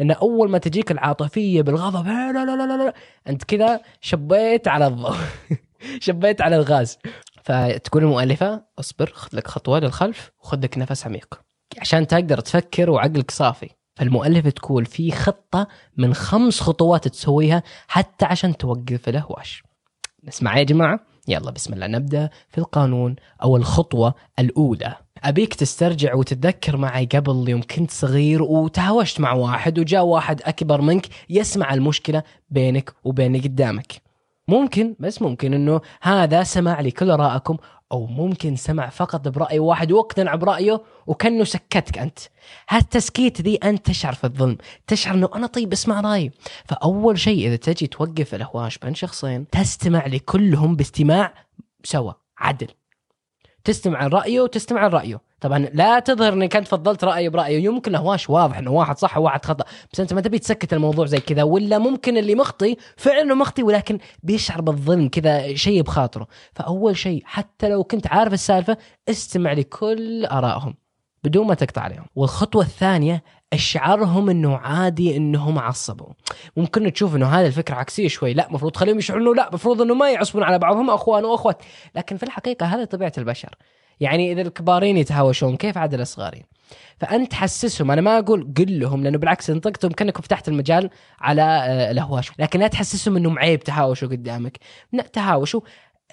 لأن 0.00 0.10
أول 0.10 0.50
ما 0.50 0.58
تجيك 0.58 0.90
العاطفية 0.90 1.62
بالغضب 1.62 2.06
لا 2.06 2.32
لا 2.32 2.44
لا 2.44 2.66
لا, 2.66 2.84
لا. 2.84 2.94
أنت 3.28 3.44
كذا 3.44 3.80
شبيت 4.00 4.68
على 4.68 4.86
الضوء 4.86 5.16
شبيت 6.06 6.40
على 6.40 6.56
الغاز. 6.56 6.98
فتكون 7.42 8.02
المؤلفة 8.02 8.64
اصبر 8.78 9.10
خذ 9.14 9.28
لك 9.32 9.46
خطوة 9.46 9.78
للخلف 9.78 10.30
وخذ 10.40 10.64
لك 10.64 10.78
نفس 10.78 11.06
عميق. 11.06 11.40
عشان 11.80 12.06
تقدر 12.06 12.40
تفكر 12.40 12.90
وعقلك 12.90 13.30
صافي. 13.30 13.70
فالمؤلفة 13.96 14.50
تقول 14.50 14.86
في 14.86 15.12
خطة 15.12 15.68
من 15.96 16.14
خمس 16.14 16.60
خطوات 16.60 17.08
تسويها 17.08 17.62
حتى 17.88 18.24
عشان 18.24 18.56
توقف 18.56 19.08
الهواش 19.08 19.62
نسمع 20.24 20.58
يا 20.58 20.62
جماعة؟ 20.62 21.00
يلا 21.28 21.50
بسم 21.50 21.72
الله 21.72 21.86
نبدأ 21.86 22.30
في 22.48 22.58
القانون 22.58 23.16
أو 23.42 23.56
الخطوة 23.56 24.14
الأولى. 24.38 24.96
أبيك 25.24 25.54
تسترجع 25.54 26.14
وتتذكر 26.14 26.76
معي 26.76 27.06
قبل 27.06 27.48
يوم 27.48 27.62
كنت 27.62 27.90
صغير 27.90 28.42
وتهاوشت 28.42 29.20
مع 29.20 29.32
واحد 29.32 29.78
وجاء 29.78 30.04
واحد 30.04 30.42
أكبر 30.42 30.80
منك 30.80 31.06
يسمع 31.30 31.74
المشكلة 31.74 32.22
بينك 32.50 32.94
وبين 33.04 33.40
قدامك. 33.40 33.92
ممكن 34.48 34.96
بس 34.98 35.22
ممكن 35.22 35.54
إنه 35.54 35.80
هذا 36.02 36.42
سمع 36.42 36.80
لكل 36.80 37.10
ارائكم 37.10 37.56
أو 37.92 38.06
ممكن 38.06 38.56
سمع 38.56 38.88
فقط 38.88 39.28
برأي 39.28 39.58
واحد 39.58 39.92
وأقتنع 39.92 40.34
برأيه 40.34 40.82
وكأنه 41.06 41.44
سكتك 41.44 41.98
أنت. 41.98 42.18
هالتسكيت 42.68 43.40
ذي 43.40 43.56
انت 43.56 43.86
تشعر 43.86 44.12
في 44.12 44.24
الظلم 44.24 44.58
تشعر 44.86 45.14
إنه 45.14 45.28
أنا 45.34 45.46
طيب 45.46 45.72
اسمع 45.72 46.00
رايي 46.00 46.30
فأول 46.64 47.18
شيء 47.18 47.46
إذا 47.46 47.56
تجي 47.56 47.86
توقف 47.86 48.34
الهواش 48.34 48.78
بين 48.78 48.94
شخصين 48.94 49.50
تستمع 49.50 50.06
لكلهم 50.06 50.76
باستماع 50.76 51.34
سوا 51.84 52.12
عدل. 52.38 52.68
تستمع 53.64 53.98
عن 53.98 54.08
رأيه 54.08 54.40
وتستمع 54.40 54.80
عن 54.80 54.90
رأيه. 54.90 55.20
طبعا 55.40 55.58
لا 55.58 55.98
تظهر 55.98 56.32
إنك 56.32 56.56
أنت 56.56 56.68
فضلت 56.68 57.04
راي 57.04 57.28
براي 57.28 57.64
يمكن 57.64 57.94
هواش 57.94 58.30
واضح 58.30 58.58
إنه 58.58 58.70
واحد 58.70 58.98
صح 58.98 59.18
وواحد 59.18 59.44
خطأ 59.44 59.64
بس 59.92 60.00
أنت 60.00 60.14
ما 60.14 60.20
تبي 60.20 60.38
تسكت 60.38 60.72
الموضوع 60.72 61.06
زي 61.06 61.20
كذا 61.20 61.42
ولا 61.42 61.78
ممكن 61.78 62.16
اللي 62.16 62.34
مخطي 62.34 62.76
فعلا 62.96 63.34
مخطي 63.34 63.62
ولكن 63.62 63.98
بيشعر 64.22 64.60
بالظلم 64.60 65.08
كذا 65.08 65.54
شيء 65.54 65.82
بخاطره. 65.82 66.26
فأول 66.52 66.96
شيء 66.96 67.22
حتى 67.24 67.68
لو 67.68 67.84
كنت 67.84 68.06
عارف 68.06 68.32
السالفة 68.32 68.76
استمع 69.08 69.52
لكل 69.52 70.26
آرائهم 70.26 70.74
بدون 71.24 71.46
ما 71.46 71.54
تقطع 71.54 71.82
عليهم. 71.82 72.06
والخطوة 72.14 72.62
الثانية 72.62 73.22
أشعرهم 73.52 74.30
إنه 74.30 74.56
عادي 74.56 75.16
إنهم 75.16 75.58
عصبوا. 75.58 76.12
ممكن 76.56 76.92
تشوف 76.92 77.16
إنه 77.16 77.26
هذه 77.26 77.46
الفكرة 77.46 77.74
عكسية 77.74 78.08
شوي. 78.08 78.34
لا 78.34 78.48
المفروض 78.48 78.72
تخليهم 78.72 78.98
يشعروا 78.98 79.22
انه 79.22 79.34
لا 79.34 79.48
المفروض 79.48 79.82
إنه 79.82 79.94
ما 79.94 80.10
يعصبون 80.10 80.42
على 80.42 80.58
بعضهم 80.58 80.90
أخوان 80.90 81.24
وأخوات. 81.24 81.62
لكن 81.94 82.16
في 82.16 82.22
الحقيقة 82.22 82.66
هذه 82.66 82.84
طبيعة 82.84 83.12
البشر. 83.18 83.54
يعني 84.00 84.32
إذا 84.32 84.42
الكبارين 84.42 84.96
يتهاوشون 84.96 85.56
كيف 85.56 85.78
عاد 85.78 85.94
الصغارين 85.94 86.42
فأنت 86.98 87.34
حسسهم. 87.34 87.90
أنا 87.90 88.00
ما 88.00 88.18
أقول 88.18 88.52
قل 88.58 88.80
لهم 88.80 89.04
لأنه 89.04 89.18
بالعكس 89.18 89.50
ان 89.50 89.60
طقتهم 89.60 89.92
كانك 89.92 90.20
فتحت 90.20 90.48
المجال 90.48 90.90
على 91.20 91.42
آه، 91.42 91.90
الهواش 91.90 92.30
لكن 92.38 92.60
لا 92.60 92.68
تحسسهم 92.68 93.16
إنهم 93.16 93.38
عيب 93.38 93.60
تهاوشوا 93.60 94.08
قدامك. 94.08 94.58
لا 94.92 95.02
تهاوشوا. 95.02 95.60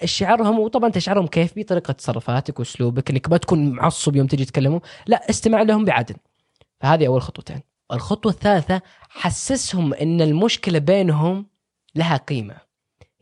شعرهم 0.04 0.58
وطبعا 0.58 0.90
تشعرهم 0.90 1.26
كيف 1.26 1.52
بطريقة 1.56 1.92
تصرفاتك 1.92 2.58
وأسلوبك 2.58 3.10
إنك 3.10 3.30
ما 3.30 3.36
تكون 3.36 3.70
معصب 3.72 4.16
يوم 4.16 4.26
تجي 4.26 4.44
تكلمهم. 4.44 4.80
لا 5.06 5.30
استمع 5.30 5.62
لهم 5.62 5.84
بعدل. 5.84 6.14
فهذه 6.80 7.06
أول 7.06 7.22
خطوتين. 7.22 7.60
الخطوة 7.92 8.32
الثالثة 8.32 8.80
حسسهم 9.08 9.94
إن 9.94 10.20
المشكلة 10.20 10.78
بينهم 10.78 11.46
لها 11.94 12.16
قيمة. 12.16 12.56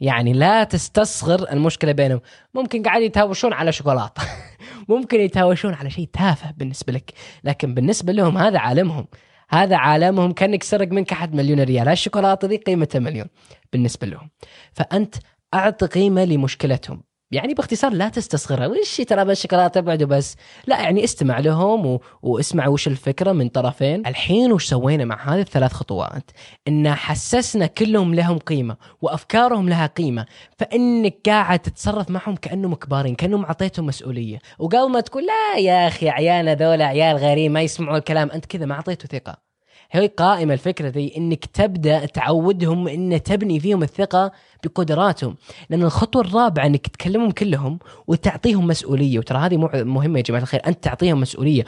يعني 0.01 0.33
لا 0.33 0.65
تستصغر 0.65 1.53
المشكلة 1.53 1.93
بينهم. 1.93 2.21
ممكن 2.55 2.83
قاعد 2.83 3.03
يتهاوشون 3.03 3.53
على 3.53 3.73
شوكولاتة. 3.73 4.23
ممكن 4.89 5.21
يتهاوشون 5.21 5.75
على 5.75 5.91
شيء 5.91 6.09
تافه 6.13 6.51
بالنسبة 6.51 6.93
لك. 6.93 7.13
لكن 7.45 7.75
بالنسبة 7.75 8.13
لهم 8.13 8.39
هذا 8.39 8.59
عالمهم. 8.59 9.07
هذا 9.51 9.77
عالمهم 9.77 10.33
كأنك 10.33 10.63
سرق 10.63 10.89
منك 10.89 11.13
أحد 11.13 11.35
مليون 11.35 11.61
ريال. 11.61 11.89
الشوكولاتة 11.89 12.49
دي 12.49 12.57
قيمتها 12.57 12.99
مليون 12.99 13.27
بالنسبة 13.73 14.07
لهم. 14.07 14.31
فأنت 14.73 15.15
أعط 15.55 15.85
قيمة 15.85 16.25
لمشكلتهم. 16.25 17.03
يعني 17.31 17.55
باختصار 17.55 17.93
لا 17.93 18.09
تستصغرها. 18.09 18.67
وش 18.67 18.97
ترى 18.97 19.25
بالشوكولاتة 19.25 19.79
ابعد 19.79 20.03
وبس 20.03 20.37
لا 20.67 20.81
يعني 20.81 21.05
استمع 21.05 21.39
لهم 21.39 21.87
و... 21.87 22.01
واسمع 22.23 22.67
وش 22.67 22.89
الفكرة 22.89 23.33
من 23.33 23.49
طرفين. 23.49 24.07
الحين 24.07 24.53
وش 24.53 24.67
سوينا 24.67 25.05
مع 25.05 25.35
هذه 25.35 25.41
الثلاث 25.41 25.73
خطوات؟ 25.73 26.31
إن 26.69 26.95
حسسنا 26.95 27.67
كلهم 27.67 28.15
لهم 28.15 28.39
قيمة 28.39 28.77
وأفكارهم 29.03 29.69
لها 29.69 29.87
قيمة 29.87 30.27
فإنك 30.59 31.17
قاعد 31.27 31.59
تتصرف 31.59 32.11
معهم 32.11 32.37
كأنهم 32.37 32.75
كبارين 32.75 33.15
كأنهم 33.15 33.45
أعطيتهم 33.45 33.87
مسؤولية. 33.87 34.39
وقبل 34.59 34.91
ما 34.91 35.01
تقول 35.01 35.27
لا 35.27 35.59
يا 35.61 35.89
أخي 35.89 36.09
عيالنا 36.09 36.55
ذولا 36.55 36.85
عيال 36.85 37.17
غيرين 37.17 37.53
ما 37.53 37.63
يسمعوا 37.63 37.97
الكلام 37.97 38.31
أنت 38.31 38.47
كذا 38.47 38.67
ما 38.67 38.75
أعطيته 38.75 39.19
ثقة. 39.19 39.46
هي 39.91 40.07
قائمة 40.07 40.55
الفكرة 40.55 40.89
ذي 40.89 41.17
إنك 41.17 41.45
تبدأ 41.45 42.07
تعودهم 42.07 42.89
إن 42.89 43.23
تبني 43.23 43.61
فيهم 43.61 43.83
الثقة 43.83 44.33
بقدراتهم. 44.65 45.37
لأن 45.71 45.83
الخطوة 45.83 46.23
الرابعة 46.23 46.67
إنك 46.67 46.87
تكلمهم 46.87 47.31
كلهم 47.31 47.79
وتعطيهم 48.07 48.67
مسؤولية. 48.67 49.19
وترى 49.19 49.39
هذه 49.39 49.57
مهمة 49.85 50.19
يا 50.19 50.23
جماعة 50.23 50.43
الخير 50.43 50.61
أنت 50.67 50.85
تعطيهم 50.85 51.21
مسؤولية. 51.21 51.65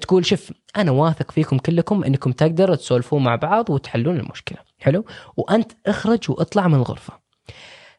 تقول 0.00 0.26
شوف 0.26 0.52
أنا 0.76 0.90
واثق 0.90 1.30
فيكم 1.30 1.58
كلكم 1.58 2.04
إنكم 2.04 2.32
تقدروا 2.32 2.76
تسولفون 2.76 3.24
مع 3.24 3.36
بعض 3.36 3.70
وتحلون 3.70 4.16
المشكلة. 4.20 4.58
حلو؟ 4.78 5.04
وأنت 5.36 5.72
اخرج 5.86 6.30
واطلع 6.30 6.68
من 6.68 6.74
الغرفة. 6.74 7.12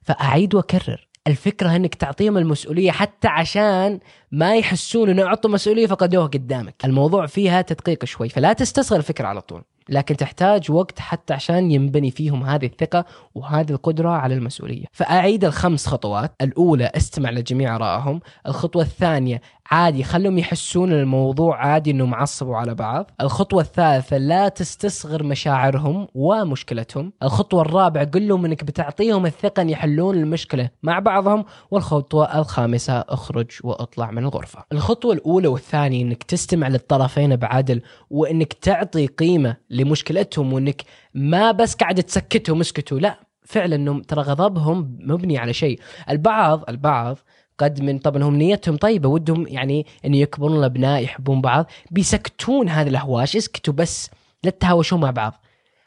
فأعيد 0.02 0.56
وأكرر. 0.56 1.07
الفكرة 1.28 1.76
إنك 1.76 1.96
تعطيهم 1.96 2.38
المسؤولية 2.38 2.92
حتى 2.92 3.28
عشان 3.28 4.00
ما 4.32 4.56
يحسون 4.56 5.10
إنه 5.10 5.24
اعطوا 5.24 5.50
مسؤولية 5.50 5.88
فقدوها 5.88 6.28
قدامك. 6.28 6.76
الموضوع 6.86 7.26
فيها 7.26 7.62
تدقيق 7.62 8.06
شوي 8.06 8.30
فلا 8.30 8.54
تستصغر 8.54 9.00
الفكرة 9.00 9.28
على 9.28 9.42
طول 9.42 9.64
لكن 9.90 10.18
تحتاج 10.18 10.72
وقت 10.72 11.00
حتى 11.00 11.34
عشان 11.34 11.72
ينبني 11.72 12.12
فيهم 12.12 12.44
هذه 12.44 12.66
الثقة 12.66 13.06
وهذه 13.36 13.72
القدرة 13.72 14.10
على 14.10 14.34
المسؤولية. 14.34 14.86
فأعيد 14.92 15.46
الخمس 15.46 15.88
خطوات 15.88 16.32
الأولى 16.42 16.92
استمع 16.96 17.30
لجميع 17.30 17.76
آرائهم 17.76 18.20
الخطوة 18.48 18.84
الثانية 18.84 19.42
عادي 19.72 20.04
خلهم 20.04 20.38
يحسون 20.38 20.92
الموضوع 20.92 21.66
عادي 21.66 21.92
إنهم 21.92 22.16
عصبوا 22.16 22.58
على 22.58 22.76
بعض. 22.76 23.12
الخطوة 23.22 23.62
الثالثة 23.62 24.18
لا 24.18 24.50
تستصغر 24.50 25.24
مشاعرهم 25.24 26.08
ومشكلتهم. 26.14 27.14
الخطوة 27.24 27.62
الرابعة 27.62 28.06
قل 28.06 28.28
لهم 28.28 28.46
إنك 28.46 28.64
بتعطيهم 28.64 29.26
الثقة 29.26 29.62
إن 29.62 29.70
يحلون 29.70 30.18
المشكلة 30.18 30.70
مع 30.84 31.00
بعضهم. 31.00 31.46
والخطوة 31.72 32.40
الخامسة 32.40 32.94
اخرج 32.94 33.52
وأطلع 33.64 34.12
من 34.12 34.24
الغرفة. 34.24 34.64
الخطوة 34.72 35.14
الأولى 35.14 35.48
والثانية 35.48 36.04
إنك 36.04 36.24
تستمع 36.24 36.68
للطرفين 36.68 37.36
بعدل 37.36 37.82
وإنك 38.10 38.54
تعطي 38.54 39.08
قيمة 39.08 39.58
لمشكلتهم 39.70 40.54
وإنك 40.54 40.82
ما 41.14 41.52
بس 41.52 41.76
قاعد 41.76 42.04
تسكتهم 42.04 42.60
اسكتوا. 42.60 43.00
لا 43.00 43.20
فعلا 43.44 43.76
إنهم 43.76 44.02
ترى 44.02 44.22
غضبهم 44.22 44.98
مبني 45.02 45.38
على 45.38 45.54
شيء. 45.54 45.80
البعض 46.10 46.64
البعض 46.70 47.18
قد 47.58 47.82
من 47.82 48.00
طبعا 48.00 48.24
هم 48.24 48.36
نيتهم 48.36 48.78
طيبة 48.78 49.10
ودهم 49.10 49.48
يعني 49.48 49.86
إن 50.06 50.14
يكبرون 50.14 50.58
الأبناء 50.60 51.04
يحبون 51.04 51.42
بعض 51.42 51.66
بيسكتون 51.92 52.70
هذه 52.70 52.88
الأهواش 52.88 53.36
اسكتوا 53.36 53.74
بس 53.74 54.10
لا 54.44 54.50
تتهاوشون 54.50 55.00
مع 55.00 55.12
بعض. 55.12 55.34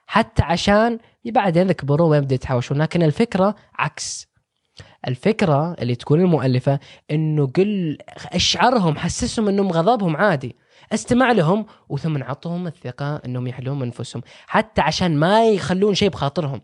حتى 0.07 0.43
عشان 0.43 0.99
بعدين 1.25 1.71
يكبرون 1.71 2.11
ويبدا 2.11 2.17
يبدا 2.17 2.35
يتهاوشون. 2.35 2.79
لكن 2.79 3.03
الفكرة 3.03 3.55
عكس. 3.79 4.31
الفكرة 5.09 5.73
اللي 5.73 5.95
تكون 5.95 6.21
المؤلفة 6.21 6.81
إنه 7.11 7.47
قل 7.47 7.99
أشعرهم 8.33 8.97
حسسهم 8.97 9.49
إنهم 9.49 9.73
غضبهم 9.73 10.17
عادي. 10.17 10.57
استمع 10.93 11.33
لهم 11.33 11.67
وثم 11.89 12.23
عطهم 12.23 12.67
الثقة 12.67 13.17
إنهم 13.17 13.47
يحلون 13.47 13.83
أنفسهم. 13.83 14.23
حتى 14.47 14.81
عشان 14.81 15.17
ما 15.17 15.49
يخلون 15.49 15.95
شيء 15.95 16.09
بخاطرهم. 16.09 16.61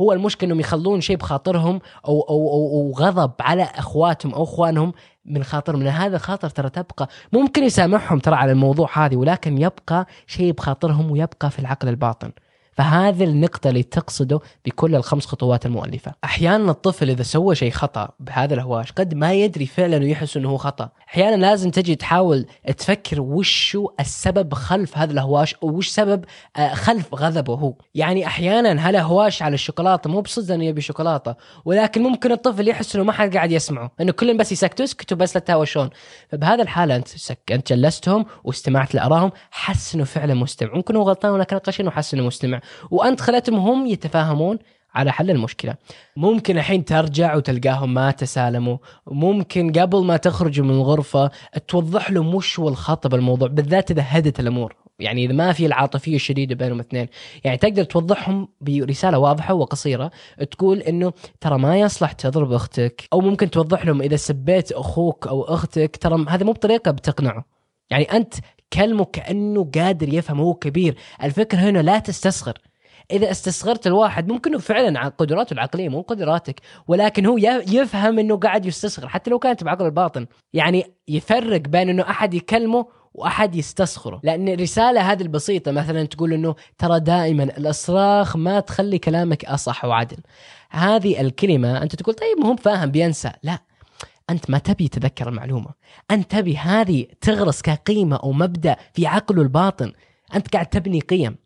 هو 0.00 0.12
المشكلة 0.12 0.46
إنهم 0.46 0.60
يخلون 0.60 1.00
شيء 1.00 1.16
بخاطرهم 1.16 1.80
أو 2.06 2.20
أو 2.20 2.48
أو, 2.48 2.70
أو 2.72 2.92
غضب 2.92 3.32
على 3.40 3.62
أخواتهم 3.62 4.34
أو 4.34 4.42
إخوانهم 4.42 4.92
من 5.24 5.44
خاطر 5.44 5.76
من 5.76 5.86
هذا 5.86 6.16
الخاطر 6.16 6.48
ترى 6.48 6.70
تبقى. 6.70 7.08
ممكن 7.32 7.64
يسامحهم 7.64 8.18
ترى 8.18 8.34
على 8.34 8.52
الموضوع 8.52 9.06
هذه 9.06 9.16
ولكن 9.16 9.58
يبقى 9.58 10.06
شيء 10.26 10.52
بخاطرهم 10.52 11.10
ويبقى 11.10 11.50
في 11.50 11.58
العقل 11.58 11.88
الباطن. 11.88 12.32
فهذه 12.72 13.24
النقطة 13.24 13.68
اللي 13.70 13.82
تقصده 13.82 14.40
بكل 14.64 14.94
الخمس 14.94 15.26
خطوات 15.26 15.66
المؤلفة. 15.66 16.14
أحيانا 16.24 16.70
الطفل 16.70 17.10
إذا 17.10 17.22
سوى 17.22 17.54
شيء 17.54 17.70
خطأ 17.70 18.08
بهذا 18.20 18.54
الهواش 18.54 18.92
قد 18.92 19.14
ما 19.14 19.32
يدري 19.32 19.66
فعلا 19.66 19.98
ويحس 19.98 20.36
أنه 20.36 20.56
خطأ. 20.56 20.88
أحيانا 21.08 21.36
لازم 21.36 21.70
تجي 21.70 21.94
تحاول 21.94 22.46
تفكر 22.78 23.20
وش 23.20 23.78
السبب 24.00 24.54
خلف 24.54 24.98
هذا 24.98 25.12
الهواش 25.12 25.54
أو 25.54 25.68
وش 25.68 25.88
سبب 25.88 26.24
آه، 26.56 26.74
خلف 26.74 27.14
غضبه 27.14 27.54
هو. 27.54 27.74
يعني 27.94 28.26
أحيانا 28.26 28.88
هذا 28.88 29.00
هواش 29.00 29.42
على 29.42 29.54
الشوكولاتة 29.54 30.10
مو 30.10 30.20
بصدق 30.20 30.54
أنه 30.54 30.64
يبي 30.64 30.80
شوكولاتة 30.80 31.34
ولكن 31.64 32.02
ممكن 32.02 32.32
الطفل 32.32 32.68
يحس 32.68 32.96
أنه 32.96 33.04
ما 33.04 33.12
حد 33.12 33.36
قاعد 33.36 33.52
يسمعه 33.52 33.90
أنه 34.00 34.12
كلهم 34.12 34.36
بس 34.36 34.52
يسكتوا 34.52 34.84
اسكتوا 34.84 35.16
بس 35.16 35.36
لا 35.36 35.40
تهاوشون. 35.40 35.90
فبهذا 36.28 36.62
الحالة 36.62 36.96
أنت 36.96 37.08
سك... 37.08 37.52
أنت 37.52 37.72
جلستهم 37.72 38.26
واستمعت 38.44 38.94
لآرائهم 38.94 39.32
حس 39.50 39.94
أنه 39.94 40.04
فعلا 40.04 40.34
مستمع. 40.34 40.74
ممكن 40.74 40.96
هو 40.96 41.02
غلطان 41.02 41.32
ولكن 41.32 41.56
أقل 41.56 41.72
انه 41.80 41.90
حس 41.90 42.14
أنه 42.14 42.22
مستمع. 42.22 42.60
وأنت 42.90 43.20
خليتهم 43.20 43.56
هم 43.56 43.86
يتفاهمون 43.86 44.58
على 44.94 45.12
حل 45.12 45.30
المشكلة. 45.30 45.74
ممكن 46.16 46.58
الحين 46.58 46.84
ترجع 46.84 47.36
وتلقاهم 47.36 47.94
ما 47.94 48.10
تسالموا. 48.10 48.76
ممكن 49.06 49.72
قبل 49.72 50.04
ما 50.04 50.16
تخرجوا 50.16 50.66
من 50.66 50.70
الغرفة 50.70 51.30
توضح 51.68 52.10
لهم 52.10 52.34
وش 52.34 52.60
هو 52.60 52.68
الخطا 52.68 53.08
بالموضوع 53.08 53.48
بالذات 53.48 53.90
إذا 53.90 54.04
هدت 54.06 54.40
الأمور. 54.40 54.76
يعني 54.98 55.24
إذا 55.24 55.32
ما 55.32 55.52
في 55.52 55.66
العاطفية 55.66 56.16
الشديدة 56.16 56.54
بينهم 56.54 56.80
اثنين. 56.80 57.08
يعني 57.44 57.58
تقدر 57.58 57.84
توضحهم 57.84 58.48
برسالة 58.60 59.18
واضحة 59.18 59.54
وقصيرة 59.54 60.10
تقول 60.50 60.78
إنه 60.78 61.12
ترى 61.40 61.58
ما 61.58 61.80
يصلح 61.80 62.12
تضرب 62.12 62.52
أختك 62.52 63.08
أو 63.12 63.20
ممكن 63.20 63.50
توضح 63.50 63.86
لهم 63.86 64.02
إذا 64.02 64.16
سبيت 64.16 64.72
أخوك 64.72 65.26
أو 65.26 65.42
أختك 65.42 65.96
ترى 65.96 66.24
هذه 66.28 66.44
مو 66.44 66.52
بطريقة 66.52 66.90
بتقنعه. 66.90 67.44
يعني 67.90 68.04
أنت 68.04 68.34
كلمه 68.72 69.04
كأنه 69.04 69.70
قادر 69.74 70.14
يفهم 70.14 70.40
هو 70.40 70.54
كبير. 70.54 70.96
الفكرة 71.22 71.58
هنا 71.58 71.78
لا 71.78 71.98
تستصغر 71.98 72.58
إذا 73.10 73.30
استصغرت 73.30 73.86
الواحد 73.86 74.28
ممكن 74.28 74.58
فعلا 74.58 75.08
قدراته 75.08 75.54
العقلية 75.54 75.88
مو 75.88 76.00
قدراتك 76.00 76.60
ولكن 76.88 77.26
هو 77.26 77.38
يفهم 77.68 78.18
إنه 78.18 78.36
قاعد 78.36 78.66
يستصغر 78.66 79.08
حتى 79.08 79.30
لو 79.30 79.38
كانت 79.38 79.64
بعقل 79.64 79.86
الباطن. 79.86 80.26
يعني 80.52 80.84
يفرق 81.08 81.60
بين 81.60 81.88
إنه 81.88 82.02
أحد 82.02 82.34
يكلمه 82.34 82.86
وأحد 83.14 83.54
يستصغره 83.54 84.20
لأن 84.24 84.48
الرسالة 84.48 85.12
هذه 85.12 85.22
البسيطة 85.22 85.72
مثلا 85.72 86.04
تقول 86.04 86.32
إنه 86.32 86.54
ترى 86.78 87.00
دائما 87.00 87.42
الأصراخ 87.42 88.36
ما 88.36 88.60
تخلي 88.60 88.98
كلامك 88.98 89.44
أصح 89.44 89.84
وعدل. 89.84 90.16
هذه 90.70 91.20
الكلمة 91.20 91.82
أنت 91.82 91.94
تقول 91.96 92.14
طيب 92.14 92.38
مو 92.38 92.56
فاهم 92.56 92.90
بينسى. 92.90 93.32
لا 93.42 93.58
أنت 94.30 94.50
ما 94.50 94.58
تبي 94.58 94.88
تذكر 94.88 95.28
المعلومة. 95.28 95.70
أنت 96.10 96.30
تبي 96.30 96.56
هذه 96.56 97.06
تغرس 97.20 97.62
كقيمة 97.62 98.16
أو 98.16 98.32
مبدأ 98.32 98.76
في 98.92 99.06
عقله 99.06 99.42
الباطن. 99.42 99.92
أنت 100.34 100.48
قاعد 100.48 100.66
تبني 100.66 101.00
قيم 101.00 101.36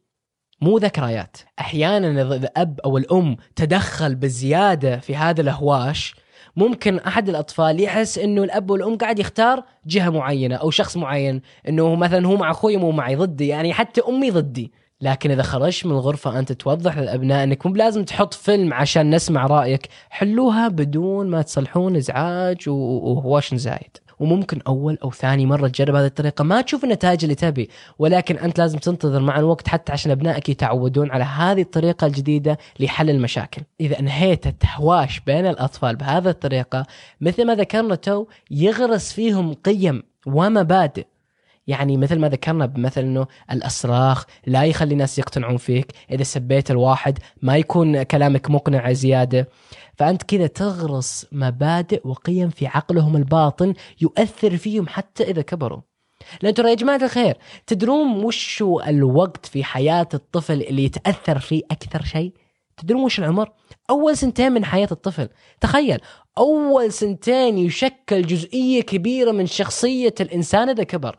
مو 0.61 0.79
ذكريات. 0.79 1.37
أحيانا 1.61 2.23
إذا 2.23 2.37
الأب 2.37 2.81
أو 2.81 2.99
الأم 2.99 3.37
تدخل 3.57 4.15
بزيادة 4.15 4.99
في 4.99 5.17
هذا 5.17 5.41
الهواش 5.41 6.15
ممكن 6.57 6.99
أحد 6.99 7.29
الأطفال 7.29 7.81
يحس 7.81 8.19
إنه 8.19 8.45
الأب 8.45 8.71
والأم 8.71 8.97
قاعد 8.97 9.19
يختار 9.19 9.65
جهة 9.87 10.11
معينة 10.11 10.57
أو 10.57 10.71
شخص 10.71 10.97
معين 10.97 11.41
إنه 11.69 11.95
مثلا 11.95 12.27
هو 12.27 12.37
مع 12.37 12.51
أخوي 12.51 12.77
مو 12.77 12.91
معي 12.91 13.17
ضدي. 13.17 13.49
يعني 13.49 13.73
حتى 13.73 14.01
أمي 14.09 14.31
ضدي. 14.31 14.73
لكن 15.05 15.31
إذا 15.31 15.43
خرجت 15.43 15.87
من 15.87 15.93
الغرفة 15.93 16.39
أنت 16.39 16.53
توضح 16.53 16.99
للأبناء 16.99 17.45
إنك 17.45 17.67
مو 17.67 17.73
بلازم 17.73 18.05
تحط 18.05 18.35
فيلم 18.35 18.75
عشان 18.75 19.15
نسمع 19.15 19.47
رأيك. 19.47 19.89
حلوها 20.11 20.69
بدون 20.69 21.31
ما 21.31 21.43
تصلحون 21.43 21.97
إزعاج 21.97 22.69
وهواش 22.69 23.55
زايد. 23.55 23.97
وممكن 24.19 24.61
أول 24.67 24.99
أو 25.05 25.11
ثاني 25.11 25.47
مرة 25.47 25.69
تجرب 25.69 25.95
هذه 25.95 26.07
الطريقة. 26.07 26.45
ما 26.45 26.61
تشوف 26.61 26.85
النتائج 26.85 27.25
اللي 27.25 27.35
تبي 27.35 27.71
ولكن 27.99 28.39
أنت 28.39 28.59
لازم 28.59 28.79
تنتظر 28.79 29.21
مع 29.21 29.39
الوقت 29.39 29.69
حتى 29.69 29.93
عشان 29.93 30.11
أبنائك 30.11 30.49
يتعودون 30.49 31.11
على 31.11 31.25
هذه 31.25 31.63
الطريقة 31.63 32.07
الجديدة 32.07 32.59
لحل 32.81 33.11
المشاكل. 33.11 33.63
إذا 33.81 33.99
انهيت 33.99 34.47
التهواش 34.47 35.21
بين 35.21 35.47
الأطفال 35.47 35.97
بهذه 35.97 36.29
الطريقة 36.29 36.87
مثل 37.21 37.47
ما 37.47 37.55
ذكرنا 37.55 37.95
تو 37.95 38.27
يغرس 38.51 39.13
فيهم 39.13 39.55
قيم 39.55 40.03
ومبادئ. 40.27 41.07
يعني 41.67 41.97
مثل 41.97 42.19
ما 42.19 42.29
ذكرنا 42.29 42.67
بمثل 42.67 43.01
إنه 43.01 43.27
الاسراخ 43.53 44.25
لا 44.47 44.65
يخلي 44.65 44.93
الناس 44.93 45.19
يقتنعون 45.19 45.57
فيك. 45.57 45.93
إذا 46.11 46.23
سبيت 46.23 46.71
الواحد 46.71 47.19
ما 47.43 47.57
يكون 47.57 48.03
كلامك 48.03 48.51
مقنع 48.51 48.93
زيادة. 48.93 49.49
فأنت 49.97 50.23
كذا 50.23 50.47
تغرس 50.47 51.27
مبادئ 51.33 52.09
وقيم 52.09 52.51
في 52.51 52.67
عقلهم 52.67 53.17
الباطن 53.17 53.75
يؤثر 54.01 54.57
فيهم 54.57 54.89
حتى 54.89 55.25
إذا 55.25 55.43
كبروا. 55.43 55.81
لأن 56.43 56.55
ترى 56.55 56.71
يا 56.71 56.75
جماعة 56.75 56.97
الخير 57.03 57.37
تدرون 57.67 58.25
وش 58.25 58.65
الوقت 58.87 59.47
في 59.47 59.65
حياة 59.65 60.09
الطفل 60.15 60.63
اللي 60.63 60.85
يتأثر 60.85 61.39
فيه 61.39 61.63
أكثر 61.71 62.03
شيء؟ 62.03 62.33
تدرون 62.77 63.03
وش 63.03 63.19
العمر؟ 63.19 63.53
أول 63.91 64.17
سنتين 64.17 64.53
من 64.53 64.65
حياة 64.65 64.89
الطفل. 64.93 65.29
تخيل 65.61 65.99
أول 66.39 66.93
سنتين 66.93 67.59
يشكل 67.59 68.23
جزئية 68.23 68.83
كبيرة 68.83 69.33
من 69.33 69.47
شخصية 69.47 70.15
الإنسان 70.21 70.69
إذا 70.69 70.83
كبر. 70.83 71.17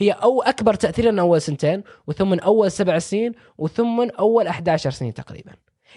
هي 0.00 0.10
أو 0.10 0.42
أكبر 0.42 0.74
تاثيرا 0.74 1.20
أول 1.20 1.42
سنتين 1.42 1.82
وثم 2.06 2.34
أول 2.34 2.70
سبع 2.70 2.98
سنين 2.98 3.32
وثم 3.58 4.08
أول 4.18 4.46
11 4.46 4.90
سنة 4.90 5.10
تقريبا. 5.10 5.52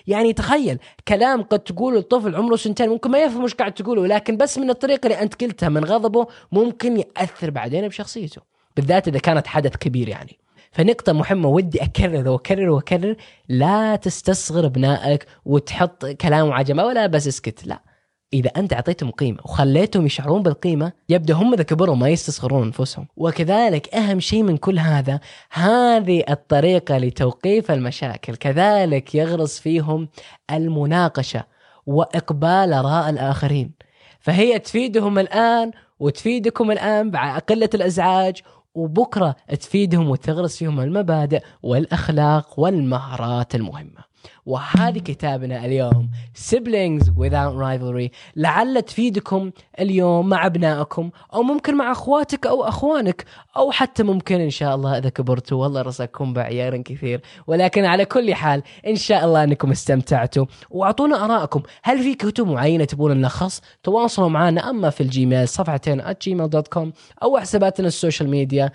يعني 0.08 0.34
تخيل 0.34 0.80
كلام 1.08 1.44
قد 1.44 1.60
تقوله 1.60 2.00
الطفل 2.00 2.36
عمره 2.36 2.56
سنتين 2.56 2.90
ممكن 2.90 3.12
ما 3.12 3.18
يفهم 3.24 3.44
وش 3.44 3.54
قاعد 3.54 3.74
تقوله 3.74 4.08
لكن 4.08 4.38
بس 4.38 4.58
من 4.58 4.70
الطريقة 4.70 5.08
اللي 5.08 5.22
أنت 5.22 5.44
قلتها 5.44 5.70
من 5.70 5.86
غضبه 5.86 6.28
ممكن 6.52 6.98
يأثر 6.98 7.50
بعدين 7.50 7.88
بشخصيته 7.88 8.42
بالذات 8.76 9.08
إذا 9.08 9.20
كانت 9.20 9.48
حدث 9.48 9.78
كبير 9.78 10.10
يعني. 10.10 10.40
فنقطة 10.72 11.14
مهمة 11.14 11.50
ودي 11.50 11.84
أكرر 11.84 12.30
وأكرر 12.30 12.70
وأكرر 12.70 13.16
لا 13.50 13.96
تستصغر 13.96 14.66
أبنائك 14.66 15.26
وتحط 15.46 16.06
كلام 16.06 16.48
وعجمة 16.48 16.86
ولا 16.86 17.08
بس 17.08 17.28
اسكت 17.28 17.68
لا. 17.68 17.93
إذا 18.34 18.50
أنت 18.50 18.74
أعطيتهم 18.74 19.12
قيمة 19.12 19.40
وخليتهم 19.46 20.06
يشعرون 20.06 20.44
بالقيمة 20.44 20.92
يبدأ 21.10 21.34
هم 21.34 21.54
اذا 21.54 21.64
كبروا 21.64 21.96
ما 21.96 22.10
يستصغرون 22.10 22.64
أنفسهم. 22.64 23.08
وكذلك 23.18 23.96
أهم 23.96 24.20
شيء 24.20 24.44
من 24.44 24.58
كل 24.58 24.80
هذا 24.80 25.20
هذه 25.52 26.24
الطريقة 26.30 26.98
لتوقيف 26.98 27.72
المشاكل. 27.72 28.36
كذلك 28.36 29.16
يغرس 29.16 29.60
فيهم 29.60 30.10
المناقشة 30.52 31.44
وإقبال 31.86 32.74
آراء 32.74 33.10
الآخرين. 33.10 33.72
فهي 34.20 34.60
تفيدهم 34.60 35.20
الآن 35.20 35.72
وتفيدكم 36.00 36.72
الآن 36.72 37.12
مع 37.12 37.38
قلة 37.38 37.70
الأزعاج 37.74 38.42
وبكرة 38.76 39.36
تفيدهم 39.60 40.10
وتغرس 40.10 40.58
فيهم 40.58 40.80
المبادئ 40.80 41.42
والأخلاق 41.64 42.60
والمهارات 42.60 43.56
المهمة. 43.56 44.13
وهذه 44.46 45.00
كتابنا 45.00 45.66
اليوم 45.66 46.10
siblings 46.50 47.04
without 47.04 47.56
rivalry. 47.56 48.10
لعل 48.36 48.82
تفيدكم 48.82 49.52
اليوم 49.80 50.30
مع 50.30 50.46
أبنائكم 50.46 51.10
أو 51.34 51.44
ممكن 51.44 51.78
مع 51.78 51.92
أخواتك 51.92 52.48
أو 52.48 52.64
أخوانك 52.64 53.26
أو 53.58 53.72
حتى 53.72 54.04
ممكن 54.04 54.42
إن 54.42 54.50
شاء 54.50 54.76
الله 54.76 54.98
إذا 54.98 55.10
كبرتوا. 55.10 55.62
والله 55.62 55.82
رزقكم 55.82 56.34
بعيار 56.34 56.78
كثير. 56.78 57.22
ولكن 57.48 57.86
على 57.86 58.06
كل 58.06 58.34
حال 58.36 58.64
إن 58.88 58.96
شاء 58.96 59.26
الله 59.26 59.44
إنكم 59.44 59.72
استمتعتوا. 59.72 60.46
وأعطونا 60.70 61.26
آرائكم. 61.26 61.62
هل 61.84 62.04
في 62.04 62.16
كتب 62.16 62.48
معينة 62.48 62.86
تبون 62.86 63.18
نلخص؟ 63.18 63.62
تواصلوا 63.84 64.30
معنا 64.30 64.70
أما 64.70 64.90
في 64.90 65.02
الجيميل 65.02 65.48
صفحتين 65.48 66.02
gmail.com 66.02 66.88
أو 67.24 67.38
حساباتنا 67.38 67.88
ال 67.88 67.94
social 67.94 68.30
media 68.30 68.72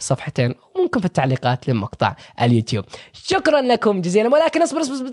صفحتين 0.00 0.54
ممكن 0.76 1.00
في 1.00 1.06
التعليقات 1.06 1.68
لمقطع 1.68 2.16
اليوتيوب. 2.40 2.84
شكرا 3.12 3.60
لكم 3.60 4.00
جزيلا 4.00 4.28
ولكن 4.28 4.62
اصبر 4.62 4.80
اصبر, 4.80 4.94
اصبر. 4.94 5.10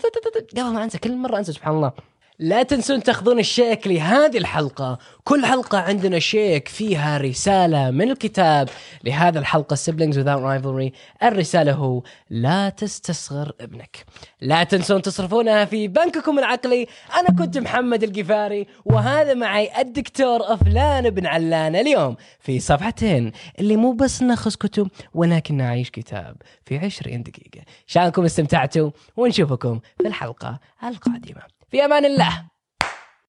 قبل 0.52 0.73
ما 0.73 0.84
أنسى 0.84 0.97
كل 0.97 1.17
مرة 1.17 1.38
أنسى 1.38 1.54
سبحان 1.54 1.76
الله. 1.76 1.91
لا 2.39 2.63
تنسون 2.63 3.03
تاخذون 3.03 3.39
الشيك 3.39 3.87
لهذه 3.87 4.37
الحلقة. 4.37 4.97
كل 5.23 5.45
حلقة 5.45 5.77
عندنا 5.77 6.19
شيك 6.19 6.67
فيها 6.67 7.17
رسالة 7.17 7.91
من 7.91 8.11
الكتاب 8.11 8.69
لهذا 9.03 9.39
الحلقة 9.39 9.75
Siblings 9.75 10.15
Without 10.15 10.41
Rivalry. 10.41 10.91
الرسالة 11.23 11.73
هو 11.73 12.03
لا 12.29 12.69
تستصغر 12.69 13.51
ابنك. 13.61 14.05
لا 14.41 14.63
تنسون 14.63 15.01
تصرفونها 15.01 15.65
في 15.65 15.87
بنككم 15.87 16.39
العقلي. 16.39 16.87
أنا 17.19 17.29
كنت 17.39 17.57
محمد 17.57 18.03
القفاري 18.03 18.67
وهذا 18.85 19.33
معي 19.33 19.81
الدكتور 19.81 20.53
فلان 20.53 21.09
بن 21.09 21.25
علان 21.25 21.75
اليوم 21.75 22.15
في 22.39 22.59
صفحتين 22.59 23.31
اللي 23.59 23.75
مو 23.75 23.91
بس 23.91 24.21
نلخص 24.21 24.55
كتب 24.55 24.87
ولكن 25.13 25.57
نعيش 25.57 25.89
كتاب 25.89 26.35
في 26.65 26.77
عشرين 26.77 27.23
دقيقة. 27.23 27.65
شانكم 27.87 28.25
استمتعتوا 28.25 28.91
ونشوفكم 29.17 29.79
في 29.97 30.07
الحلقة 30.07 30.59
القادمة. 30.83 31.62
في 31.73 31.86
أمان 31.86 32.05
الله. 32.05 32.52